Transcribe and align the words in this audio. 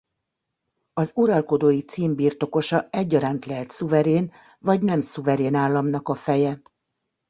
Az 0.93 1.11
uralkodói 1.15 1.81
cím 1.81 2.15
birtokosa 2.15 2.87
egyaránt 2.89 3.45
lehet 3.45 3.69
szuverén 3.71 4.31
vagy 4.59 4.81
nem 4.81 4.99
szuverén 4.99 5.55
államnak 5.55 6.07
a 6.09 6.15
feje. 6.15 6.61